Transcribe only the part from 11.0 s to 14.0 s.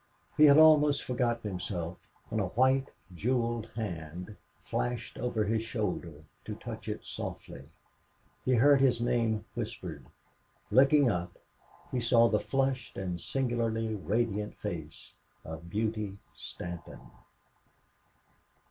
up, he saw the flushed and singularly